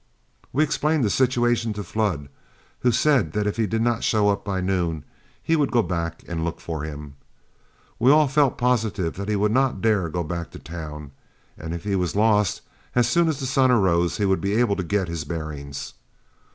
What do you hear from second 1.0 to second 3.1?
the situation to Flood, who